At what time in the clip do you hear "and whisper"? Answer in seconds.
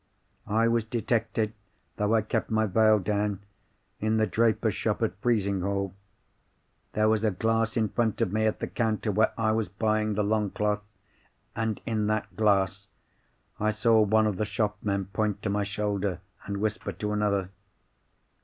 16.47-16.93